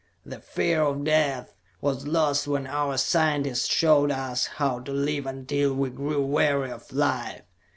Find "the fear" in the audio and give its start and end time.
0.25-0.81